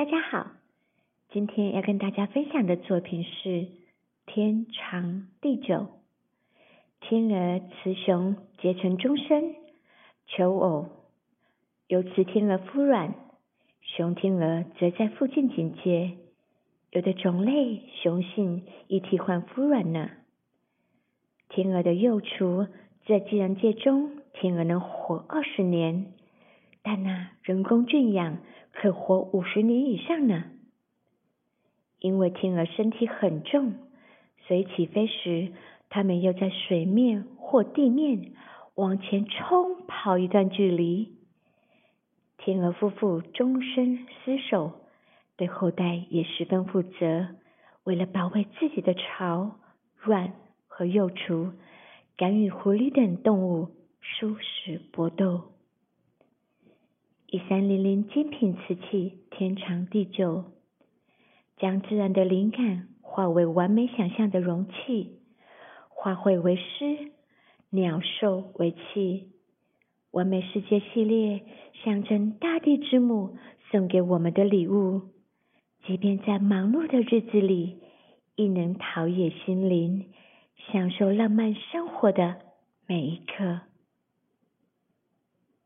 [0.00, 0.52] 大家好，
[1.30, 3.48] 今天要跟大家分享的作品是
[4.24, 5.74] 《天长地久》。
[7.02, 9.54] 天鹅、雌雄结成终身
[10.26, 10.86] 求偶，
[11.86, 13.14] 由雌天鹅孵卵，
[13.82, 16.12] 雄天鹅则在附近警戒。
[16.92, 20.08] 有的种类雄性已替换孵卵呢。
[21.50, 22.68] 天鹅的幼雏
[23.04, 26.14] 在自然界中，天鹅能活二十年，
[26.82, 28.38] 但那人工圈养。
[28.72, 30.44] 可活五十年以上呢。
[31.98, 33.74] 因为天鹅身体很重，
[34.46, 35.52] 所以起飞时，
[35.90, 38.32] 它们要在水面或地面
[38.76, 41.12] 往前冲跑一段距离。
[42.38, 44.72] 天鹅夫妇终身厮守，
[45.36, 47.28] 对后代也十分负责。
[47.84, 49.56] 为了保卫自己的巢、
[50.04, 50.32] 卵
[50.68, 51.52] 和幼雏，
[52.16, 53.68] 敢与狐狸等动物
[54.00, 55.52] 殊死搏斗。
[57.32, 60.46] 一三零零精品瓷器，天长地久，
[61.58, 65.20] 将自然的灵感化为完美想象的容器，
[65.90, 67.12] 花卉为诗，
[67.70, 69.28] 鸟兽为器，
[70.10, 71.44] 完美世界系列
[71.84, 73.36] 象征大地之母
[73.70, 75.02] 送给我们的礼物，
[75.86, 77.76] 即便在忙碌的日子里，
[78.34, 80.06] 亦能陶冶心灵，
[80.72, 82.38] 享受浪漫生活的
[82.88, 83.69] 每一刻。